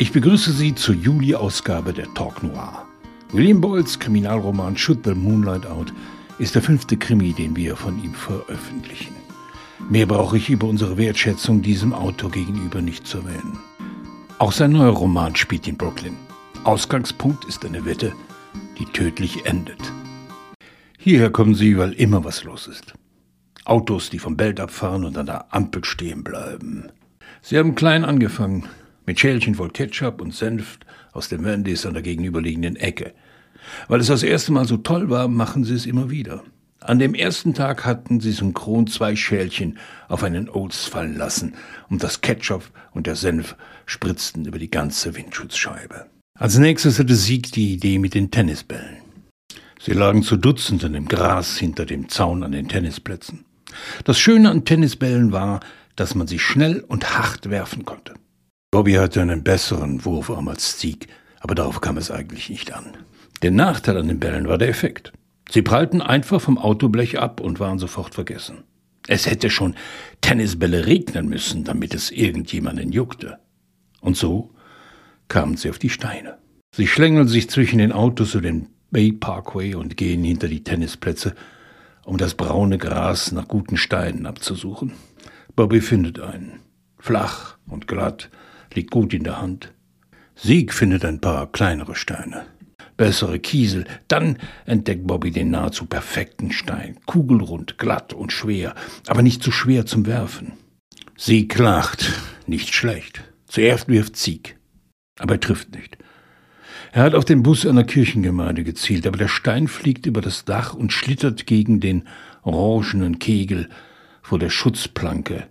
[0.00, 2.86] Ich begrüße Sie zur Juli-Ausgabe der Talk Noir.
[3.32, 5.92] William Boyles Kriminalroman Shoot the Moonlight Out
[6.38, 9.16] ist der fünfte Krimi, den wir von ihm veröffentlichen.
[9.90, 13.58] Mehr brauche ich über unsere Wertschätzung diesem Autor gegenüber nicht zu erwähnen.
[14.38, 16.14] Auch sein neuer Roman spielt in Brooklyn.
[16.62, 18.12] Ausgangspunkt ist eine Wette,
[18.78, 19.80] die tödlich endet.
[20.96, 22.94] Hierher kommen Sie, weil immer was los ist.
[23.64, 26.92] Autos, die vom Belt abfahren und an der Ampel stehen bleiben.
[27.42, 28.68] Sie haben klein angefangen,
[29.08, 30.78] mit Schälchen voll Ketchup und Senf
[31.12, 33.14] aus dem Wendy's an der gegenüberliegenden Ecke.
[33.88, 36.44] Weil es das erste Mal so toll war, machen sie es immer wieder.
[36.80, 41.54] An dem ersten Tag hatten sie synchron zwei Schälchen auf einen Oats fallen lassen
[41.88, 43.56] und das Ketchup und der Senf
[43.86, 46.04] spritzten über die ganze Windschutzscheibe.
[46.38, 48.98] Als nächstes hatte Sieg die Idee mit den Tennisbällen.
[49.80, 53.46] Sie lagen zu Dutzenden im Gras hinter dem Zaun an den Tennisplätzen.
[54.04, 55.60] Das Schöne an Tennisbällen war,
[55.96, 58.12] dass man sie schnell und hart werfen konnte.
[58.70, 61.08] Bobby hatte einen besseren Wurfarm als Sieg,
[61.40, 62.98] aber darauf kam es eigentlich nicht an.
[63.40, 65.12] Der Nachteil an den Bällen war der Effekt.
[65.50, 68.64] Sie prallten einfach vom Autoblech ab und waren sofort vergessen.
[69.06, 69.74] Es hätte schon
[70.20, 73.38] Tennisbälle regnen müssen, damit es irgendjemanden juckte.
[74.02, 74.54] Und so
[75.28, 76.36] kamen sie auf die Steine.
[76.76, 81.34] Sie schlängeln sich zwischen den Autos und den Bay Parkway und gehen hinter die Tennisplätze,
[82.04, 84.92] um das braune Gras nach guten Steinen abzusuchen.
[85.56, 86.60] Bobby findet einen.
[86.98, 88.28] Flach und glatt,
[88.78, 89.72] liegt gut in der Hand.
[90.36, 92.46] Sieg findet ein paar kleinere Steine.
[92.96, 93.84] Bessere Kiesel.
[94.06, 96.96] Dann entdeckt Bobby den nahezu perfekten Stein.
[97.04, 98.76] Kugelrund, glatt und schwer,
[99.08, 100.52] aber nicht zu schwer zum Werfen.
[101.16, 102.12] Sieg lacht.
[102.46, 103.24] Nicht schlecht.
[103.48, 104.56] Zuerst wirft Sieg.
[105.18, 105.98] Aber er trifft nicht.
[106.92, 110.72] Er hat auf den Bus einer Kirchengemeinde gezielt, aber der Stein fliegt über das Dach
[110.72, 112.06] und schlittert gegen den
[112.42, 113.68] orangenen Kegel
[114.22, 115.48] vor der Schutzplanke,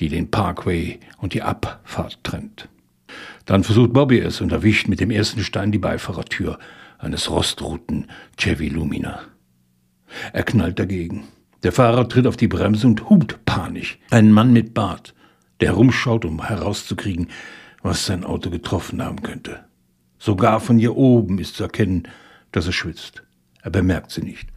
[0.00, 2.68] die den Parkway und die Abfahrt trennt.
[3.44, 6.58] Dann versucht Bobby es und erwischt mit dem ersten Stein die Beifahrertür
[6.98, 9.20] eines rostroten Chevy Lumina.
[10.32, 11.24] Er knallt dagegen.
[11.62, 13.98] Der Fahrer tritt auf die Bremse und hupt panisch.
[14.10, 15.14] Ein Mann mit Bart,
[15.60, 17.28] der herumschaut, um herauszukriegen,
[17.82, 19.64] was sein Auto getroffen haben könnte.
[20.18, 22.08] Sogar von hier oben ist zu erkennen,
[22.52, 23.22] dass er schwitzt.
[23.62, 24.48] Er bemerkt sie nicht.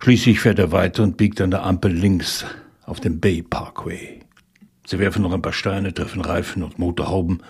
[0.00, 2.44] Schließlich fährt er weiter und biegt an der Ampel links
[2.84, 4.25] auf dem Bay Parkway.
[4.86, 7.42] Sie werfen noch ein paar Steine, treffen Reifen und Motorhauben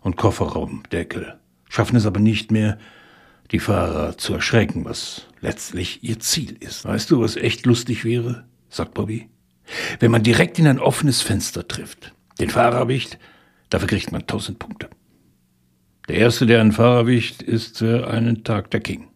[0.00, 2.78] und Kofferraumdeckel, schaffen es aber nicht mehr,
[3.52, 6.84] die Fahrer zu erschrecken, was letztlich ihr Ziel ist.
[6.84, 8.44] Weißt du, was echt lustig wäre?
[8.68, 9.28] sagt Bobby.
[10.00, 13.18] Wenn man direkt in ein offenes Fenster trifft, den Fahrer erwischt,
[13.70, 14.88] dafür kriegt man tausend Punkte.
[16.08, 19.08] Der Erste, der einen Fahrer erwischt, ist für einen Tag der King.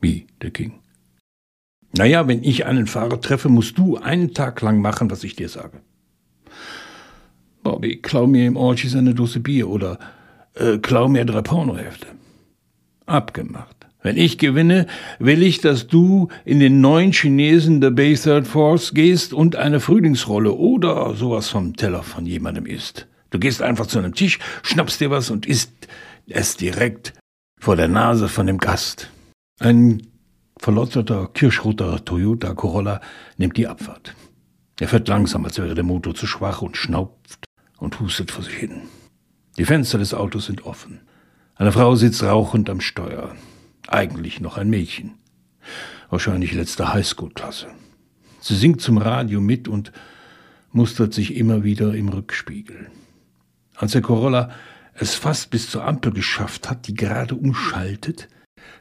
[0.00, 0.80] Wie der King?
[1.96, 5.48] Naja, wenn ich einen Fahrer treffe, musst du einen Tag lang machen, was ich dir
[5.48, 5.80] sage.
[7.66, 9.98] Bobby, klau mir im Orchis eine Dose Bier oder
[10.54, 12.06] äh, klau mir drei Pornohefte.
[13.06, 13.88] Abgemacht.
[14.04, 14.86] Wenn ich gewinne,
[15.18, 19.80] will ich, dass du in den neuen Chinesen der Bay Third Force gehst und eine
[19.80, 23.08] Frühlingsrolle oder sowas vom Teller von jemandem isst.
[23.30, 25.72] Du gehst einfach zu einem Tisch, schnappst dir was und isst
[26.28, 27.14] es direkt
[27.58, 29.10] vor der Nase von dem Gast.
[29.58, 30.06] Ein
[30.56, 33.00] verlotterter, kirschroter Toyota Corolla
[33.38, 34.14] nimmt die Abfahrt.
[34.78, 37.45] Er fährt langsam, als wäre der Motor zu schwach und schnauft
[37.78, 38.82] und hustet vor sich hin.
[39.58, 41.00] Die Fenster des Autos sind offen.
[41.54, 43.34] Eine Frau sitzt rauchend am Steuer.
[43.88, 45.14] Eigentlich noch ein Mädchen.
[46.10, 47.68] Wahrscheinlich letzte Highschool-Klasse.
[48.40, 49.92] Sie singt zum Radio mit und
[50.72, 52.90] mustert sich immer wieder im Rückspiegel.
[53.74, 54.50] Als der Corolla
[54.94, 58.28] es fast bis zur Ampel geschafft hat, die gerade umschaltet,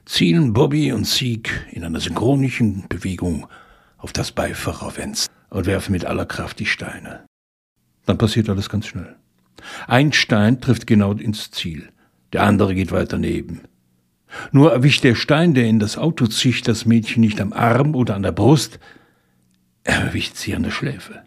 [0.05, 3.47] zielen Bobby und Sieg in einer synchronischen Bewegung
[3.97, 7.25] auf das Beifahrerfenster und werfen mit aller Kraft die Steine.
[8.05, 9.15] Dann passiert alles ganz schnell.
[9.87, 11.89] Ein Stein trifft genau ins Ziel,
[12.33, 13.61] der andere geht weiter neben.
[14.51, 18.15] Nur erwischt der Stein, der in das Auto zischt, das Mädchen nicht am Arm oder
[18.15, 18.79] an der Brust,
[19.83, 21.21] er erwischt sie an der Schläfe.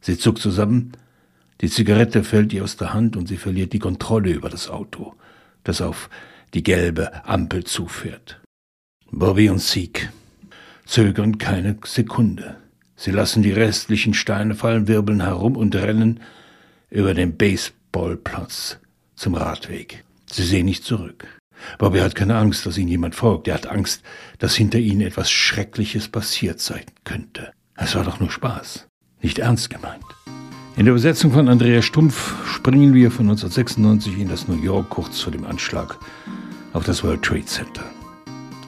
[0.00, 0.92] Sie zuckt zusammen,
[1.60, 5.14] die Zigarette fällt ihr aus der Hand und sie verliert die Kontrolle über das Auto,
[5.62, 6.08] das auf
[6.54, 8.40] die gelbe Ampel zufährt.
[9.10, 10.10] Bobby und Sieg
[10.86, 12.56] zögern keine Sekunde.
[13.00, 16.20] Sie lassen die restlichen Steine fallen, wirbeln herum und rennen
[16.90, 18.76] über den Baseballplatz
[19.14, 20.04] zum Radweg.
[20.30, 21.26] Sie sehen nicht zurück.
[21.78, 23.48] Bobby hat keine Angst, dass ihnen jemand folgt.
[23.48, 24.02] Er hat Angst,
[24.38, 27.52] dass hinter ihnen etwas Schreckliches passiert sein könnte.
[27.74, 28.86] Es war doch nur Spaß,
[29.22, 30.04] nicht ernst gemeint.
[30.76, 35.20] In der Übersetzung von Andreas Stumpf springen wir von 1996 in das New York kurz
[35.20, 35.96] vor dem Anschlag
[36.74, 37.84] auf das World Trade Center.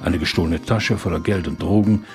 [0.02, 2.06] Eine gestohlene Tasche voller Geld und Drogen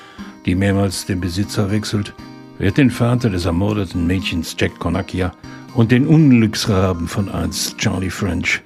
[0.47, 2.13] die mehrmals den Besitzer wechselt,
[2.57, 5.33] wird den Vater des ermordeten Mädchens Jack Conakia
[5.75, 8.61] und den Unglücksraben von einst Charlie French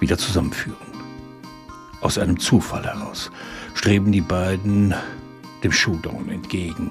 [0.00, 0.76] wieder zusammenführen.
[2.00, 3.30] Aus einem Zufall heraus
[3.74, 4.92] streben die beiden
[5.62, 6.90] dem Showdown entgegen,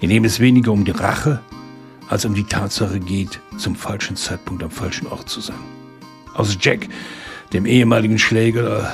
[0.00, 1.40] in dem es weniger um die Rache
[2.08, 5.56] als um die Tatsache geht, zum falschen Zeitpunkt am falschen Ort zu sein.
[6.34, 6.86] Aus Jack,
[7.54, 8.92] dem ehemaligen Schläger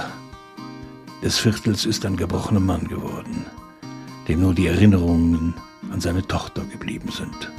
[1.25, 3.47] des Viertels, ist ein gebrochener Mann geworden,
[4.29, 5.55] dem nur die Erinnerungen
[5.91, 7.53] an seine Tochter geblieben sind.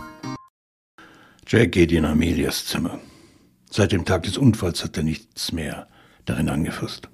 [1.47, 2.99] Jack geht in Amelias Zimmer.
[3.69, 5.87] Seit dem Tag des Unfalls hat er nichts mehr
[6.25, 7.09] darin angefasst.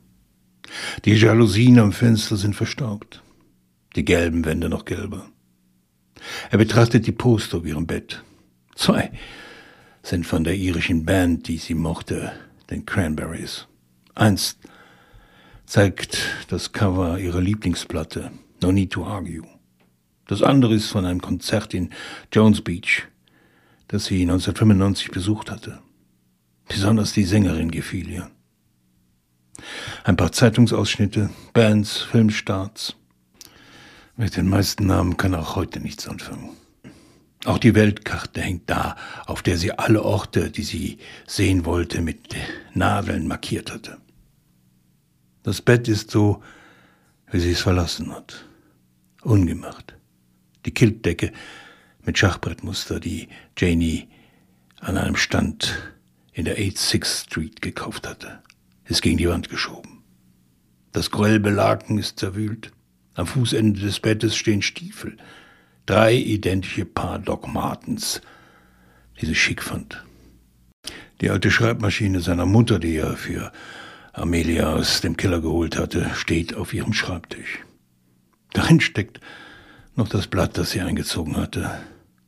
[1.06, 3.22] Die Jalousien am Fenster sind verstaubt,
[3.96, 5.30] die gelben Wände noch gelber.
[6.50, 8.24] Er betrachtet die Poster auf ihrem Bett.
[8.76, 9.12] Zwei
[10.02, 12.32] sind von der irischen Band, die sie mochte,
[12.70, 13.68] den Cranberries.
[14.16, 14.58] Eins
[15.66, 16.18] zeigt
[16.50, 18.32] das Cover ihrer Lieblingsplatte,
[18.64, 19.44] No Need to Argue.
[20.26, 21.90] Das andere ist von einem Konzert in
[22.32, 23.04] Jones Beach,
[23.90, 25.80] das sie 1995 besucht hatte.
[26.70, 28.32] Besonders die Sängerin gefiel ihr.
[30.06, 32.96] Ein paar Zeitungsausschnitte, Bands, Filmstarts.
[34.16, 36.52] Mit den meisten Namen kann auch heute nichts anfangen.
[37.44, 38.96] Auch die Weltkarte hängt da,
[39.26, 42.34] auf der sie alle Orte, die sie sehen wollte, mit
[42.74, 43.98] Nadeln markiert hatte.
[45.44, 46.42] Das Bett ist so,
[47.30, 48.46] wie sie es verlassen hat.
[49.24, 49.96] Ungemacht.
[50.66, 51.32] Die Kiltdecke
[52.06, 54.08] mit Schachbrettmuster, die Janie
[54.80, 55.94] an einem Stand
[56.34, 58.42] in der 86th Street gekauft hatte,
[58.86, 60.04] ist gegen die Wand geschoben.
[60.92, 62.72] Das grellbe Laken ist zerwühlt.
[63.16, 65.18] Am Fußende des Bettes stehen Stiefel.
[65.86, 68.22] Drei identische Paar Doc Martens,
[69.20, 70.04] die sie schick fand.
[71.22, 73.52] Die alte Schreibmaschine seiner Mutter, die er für
[74.12, 77.60] Amelia aus dem Keller geholt hatte, steht auf ihrem Schreibtisch.
[78.54, 79.20] Darin steckt
[79.96, 81.70] noch das Blatt, das sie eingezogen hatte.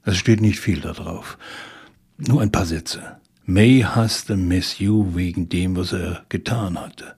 [0.04, 1.38] Es steht nicht viel da drauf.
[2.18, 3.18] Nur ein paar Sätze.
[3.45, 7.16] May hasste Miss You wegen dem, was er getan hatte.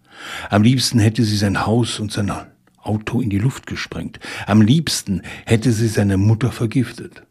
[0.50, 2.32] Am liebsten hätte sie sein Haus und sein
[2.78, 4.20] Auto in die Luft gesprengt.
[4.46, 7.24] Am liebsten hätte sie seine Mutter vergiftet.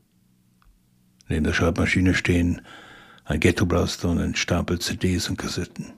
[1.29, 2.63] Neben der Schreibmaschine stehen
[3.25, 5.93] ein Ghettoblaster und ein Stapel CDs und Kassetten.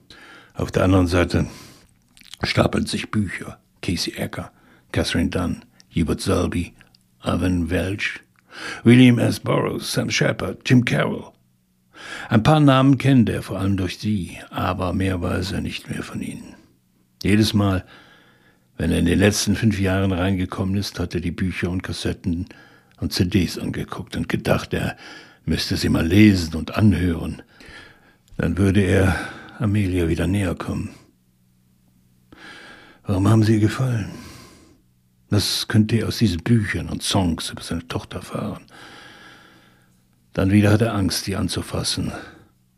[0.53, 1.45] Auf der anderen Seite
[2.43, 3.59] stapeln sich Bücher.
[3.81, 4.51] Casey Ecker,
[4.91, 5.63] Catherine Dunn,
[5.93, 6.73] Hubert Selby,
[7.23, 8.19] Evan Welch,
[8.83, 9.39] William S.
[9.39, 11.31] Burroughs, Sam Shepard, Jim Carroll.
[12.29, 16.03] Ein paar Namen kennt er, vor allem durch sie, aber mehr weiß er nicht mehr
[16.03, 16.55] von ihnen.
[17.23, 17.85] Jedes Mal,
[18.77, 22.47] wenn er in den letzten fünf Jahren reingekommen ist, hat er die Bücher und Kassetten
[22.99, 24.95] und CDs angeguckt und gedacht, er
[25.45, 27.41] müsste sie mal lesen und anhören.
[28.37, 29.15] Dann würde er
[29.57, 30.91] Amelia wieder näher kommen.
[33.05, 34.09] Warum haben sie ihr gefallen?
[35.29, 38.65] Das könnte er aus diesen Büchern und Songs über seine Tochter erfahren.
[40.33, 42.11] Dann wieder hat er Angst, sie anzufassen,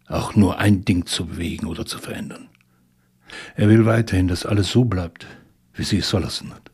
[0.08, 2.50] auch nur ein Ding zu bewegen oder zu verändern.
[3.56, 5.26] Er will weiterhin, dass alles so bleibt,
[5.74, 6.72] wie sie es verlassen hat.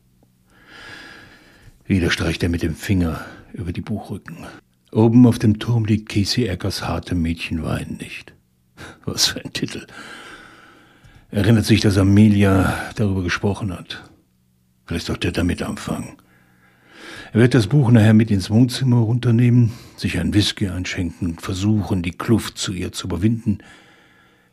[1.86, 4.46] Wieder streicht er mit dem Finger über die Buchrücken.
[4.92, 8.34] Oben auf dem Turm liegt Casey Eckers harte Mädchen weinen nicht.
[9.04, 9.86] Was für ein Titel.
[11.30, 14.02] Erinnert sich, dass Amelia darüber gesprochen hat.
[14.88, 16.16] Vielleicht sollte er damit anfangen.
[17.34, 22.12] Er wird das Buch nachher mit ins Wohnzimmer runternehmen, sich ein Whisky einschenken versuchen, die
[22.12, 23.58] Kluft zu ihr zu überwinden,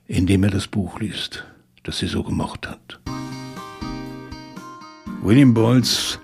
[0.08, 1.46] indem er das Buch liest,
[1.84, 3.00] das sie so gemocht hat.
[5.24, 6.20] William Boyles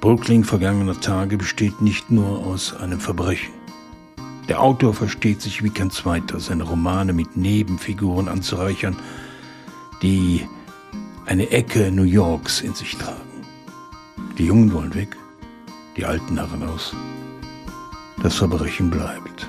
[0.00, 3.54] Brooklyn vergangener Tage besteht nicht nur aus einem Verbrechen.
[4.48, 8.96] Der Autor versteht sich wie kein zweiter, seine Romane mit Nebenfiguren anzureichern,
[10.02, 10.42] die
[11.26, 13.25] eine Ecke New Yorks in sich tragen.
[14.38, 15.16] Die Jungen wollen weg,
[15.96, 16.94] die Alten harren aus.
[18.22, 19.48] Das Verbrechen bleibt.